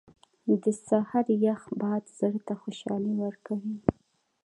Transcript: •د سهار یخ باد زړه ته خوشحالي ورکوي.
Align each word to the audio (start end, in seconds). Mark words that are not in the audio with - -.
•د 0.61 0.63
سهار 0.87 1.27
یخ 1.45 1.61
باد 1.81 2.03
زړه 2.17 2.39
ته 2.47 2.53
خوشحالي 2.61 3.13
ورکوي. 3.23 3.77